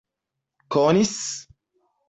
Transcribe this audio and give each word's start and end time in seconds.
konis 0.75 1.21